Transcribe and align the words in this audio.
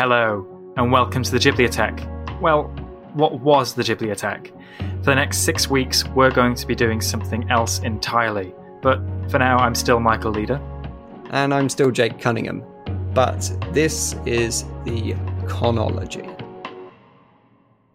Hello, 0.00 0.46
and 0.78 0.90
welcome 0.90 1.22
to 1.22 1.30
the 1.30 1.36
Ghibliotheque. 1.36 2.40
Well, 2.40 2.62
what 3.12 3.40
was 3.40 3.74
the 3.74 3.82
Ghibliotheque? 3.82 4.46
For 5.00 5.04
the 5.04 5.14
next 5.14 5.40
six 5.40 5.68
weeks, 5.68 6.06
we're 6.08 6.30
going 6.30 6.54
to 6.54 6.66
be 6.66 6.74
doing 6.74 7.02
something 7.02 7.50
else 7.50 7.80
entirely. 7.80 8.54
But 8.80 8.98
for 9.30 9.38
now, 9.38 9.58
I'm 9.58 9.74
still 9.74 10.00
Michael 10.00 10.30
Leader. 10.30 10.58
And 11.32 11.52
I'm 11.52 11.68
still 11.68 11.90
Jake 11.90 12.18
Cunningham. 12.18 12.64
But 13.12 13.54
this 13.74 14.16
is 14.24 14.64
the 14.86 15.16
chronology. 15.46 16.26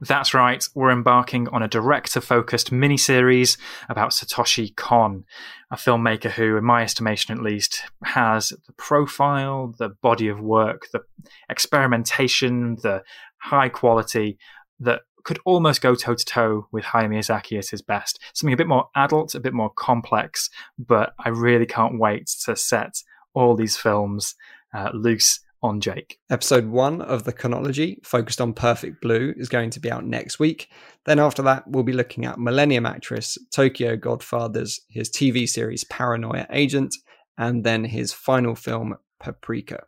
That's 0.07 0.35
right, 0.35 0.63
we're 0.75 0.91
embarking 0.91 1.47
on 1.47 1.63
a 1.63 1.67
director 1.67 2.21
focused 2.21 2.71
miniseries 2.71 3.57
about 3.89 4.11
Satoshi 4.11 4.75
Kon, 4.75 5.25
a 5.71 5.75
filmmaker 5.75 6.29
who, 6.29 6.57
in 6.57 6.63
my 6.63 6.83
estimation 6.83 7.35
at 7.35 7.43
least, 7.43 7.81
has 8.03 8.49
the 8.49 8.73
profile, 8.73 9.73
the 9.79 9.89
body 9.89 10.27
of 10.27 10.39
work, 10.39 10.87
the 10.93 11.01
experimentation, 11.49 12.75
the 12.83 13.01
high 13.37 13.69
quality 13.69 14.37
that 14.79 15.01
could 15.23 15.39
almost 15.43 15.81
go 15.81 15.95
toe 15.95 16.13
to 16.13 16.25
toe 16.25 16.67
with 16.71 16.83
Hayao 16.83 17.09
Miyazaki 17.09 17.57
at 17.57 17.69
his 17.69 17.81
best. 17.81 18.19
Something 18.33 18.53
a 18.53 18.57
bit 18.57 18.67
more 18.67 18.89
adult, 18.95 19.33
a 19.33 19.39
bit 19.39 19.53
more 19.53 19.71
complex, 19.71 20.51
but 20.77 21.13
I 21.17 21.29
really 21.29 21.65
can't 21.65 21.99
wait 21.99 22.27
to 22.45 22.55
set 22.55 23.01
all 23.33 23.55
these 23.55 23.75
films 23.75 24.35
uh, 24.71 24.91
loose 24.93 25.39
on 25.65 25.81
Jake. 25.81 26.19
Episode 26.29 26.67
one 26.67 27.01
of 27.01 27.23
the 27.23 27.33
chronology, 27.33 27.99
focused 28.03 28.39
on 28.39 28.53
Perfect 28.53 29.01
Blue, 29.01 29.33
is 29.35 29.49
going 29.49 29.71
to 29.71 29.79
be 29.79 29.91
out 29.91 30.05
next 30.05 30.39
week. 30.39 30.69
Then 31.05 31.19
after 31.19 31.41
that, 31.41 31.67
we'll 31.67 31.83
be 31.83 31.93
looking 31.93 32.25
at 32.25 32.39
Millennium 32.39 32.85
Actress, 32.85 33.37
Tokyo 33.51 33.95
Godfathers, 33.95 34.81
his 34.89 35.09
TV 35.09 35.49
series 35.49 35.83
Paranoia 35.85 36.45
Agent, 36.51 36.95
and 37.37 37.63
then 37.63 37.83
his 37.83 38.13
final 38.13 38.55
film, 38.55 38.95
Paprika. 39.19 39.83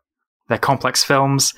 They're 0.50 0.58
complex 0.58 1.04
films, 1.04 1.54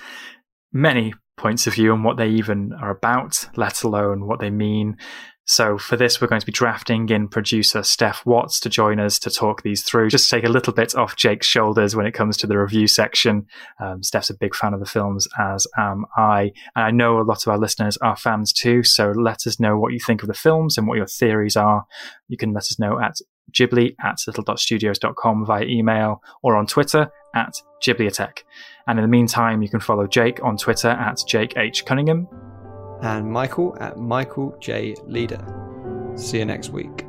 many 0.73 1.13
points 1.37 1.65
of 1.65 1.75
view 1.75 1.93
on 1.93 2.03
what 2.03 2.17
they 2.17 2.27
even 2.27 2.73
are 2.73 2.91
about, 2.91 3.47
let 3.55 3.83
alone 3.83 4.27
what 4.27 4.39
they 4.39 4.49
mean. 4.49 4.97
So 5.49 5.79
for 5.79 5.97
this, 5.97 6.21
we're 6.21 6.27
going 6.27 6.41
to 6.41 6.45
be 6.45 6.51
drafting 6.51 7.09
in 7.09 7.27
producer 7.27 7.81
Steph 7.81 8.23
Watts 8.23 8.59
to 8.59 8.69
join 8.69 8.99
us 8.99 9.17
to 9.17 9.31
talk 9.31 9.63
these 9.63 9.81
through. 9.81 10.11
Just 10.11 10.29
take 10.29 10.43
a 10.43 10.49
little 10.49 10.73
bit 10.73 10.93
off 10.93 11.15
Jake's 11.15 11.47
shoulders 11.47 11.95
when 11.95 12.05
it 12.05 12.13
comes 12.13 12.37
to 12.37 12.47
the 12.47 12.55
review 12.55 12.85
section. 12.85 13.47
Um, 13.79 14.03
Steph's 14.03 14.29
a 14.29 14.35
big 14.35 14.53
fan 14.53 14.75
of 14.75 14.79
the 14.79 14.85
films, 14.85 15.27
as 15.39 15.65
am 15.75 16.05
I. 16.15 16.51
And 16.75 16.85
I 16.85 16.91
know 16.91 17.19
a 17.19 17.23
lot 17.23 17.47
of 17.47 17.47
our 17.47 17.57
listeners 17.57 17.97
are 17.97 18.15
fans 18.15 18.53
too. 18.53 18.83
So 18.83 19.09
let 19.09 19.47
us 19.47 19.59
know 19.59 19.75
what 19.75 19.91
you 19.91 19.97
think 19.99 20.21
of 20.21 20.27
the 20.27 20.35
films 20.35 20.77
and 20.77 20.87
what 20.87 20.97
your 20.97 21.07
theories 21.07 21.57
are. 21.57 21.83
You 22.27 22.37
can 22.37 22.53
let 22.53 22.65
us 22.65 22.77
know 22.77 22.99
at 22.99 23.15
ghibli 23.51 23.95
at 24.03 24.19
little.studios.com 24.27 25.47
via 25.47 25.63
email 25.63 26.21
or 26.43 26.57
on 26.57 26.67
Twitter 26.67 27.09
at 27.33 27.59
Ghibliotheque. 27.83 28.43
And 28.85 28.99
in 28.99 29.03
the 29.03 29.09
meantime, 29.09 29.63
you 29.63 29.69
can 29.69 29.79
follow 29.79 30.05
Jake 30.05 30.43
on 30.43 30.57
Twitter 30.57 30.89
at 30.89 31.23
Jake 31.27 31.57
H. 31.57 31.85
Cunningham 31.85 32.27
And 33.01 33.31
Michael 33.31 33.77
at 33.79 33.97
Michael 33.97 34.55
J. 34.59 34.95
Leader. 35.05 35.43
See 36.15 36.39
you 36.39 36.45
next 36.45 36.69
week. 36.69 37.08